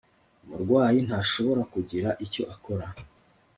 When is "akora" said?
2.53-2.87